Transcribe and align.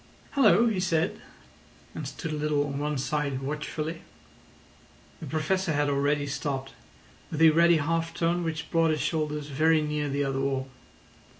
"Hallo!" 0.31 0.65
he 0.65 0.79
said, 0.79 1.21
and 1.93 2.07
stood 2.07 2.31
a 2.31 2.35
little 2.35 2.65
on 2.65 2.79
one 2.79 2.97
side 2.97 3.43
watchfully. 3.43 4.01
The 5.19 5.27
Professor 5.27 5.73
had 5.73 5.91
already 5.91 6.25
stopped, 6.25 6.73
with 7.29 7.39
a 7.39 7.51
ready 7.51 7.77
half 7.77 8.11
turn 8.11 8.43
which 8.43 8.71
brought 8.71 8.89
his 8.89 8.99
shoulders 8.99 9.49
very 9.49 9.79
near 9.83 10.09
the 10.09 10.23
other 10.23 10.39
wall. 10.39 10.69